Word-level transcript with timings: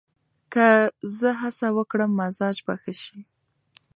که 0.53 0.67
زه 1.17 1.29
هڅه 1.41 1.67
وکړم، 1.77 2.11
مزاج 2.19 2.57
به 2.65 2.73
ښه 2.81 2.93
شي. 3.03 3.19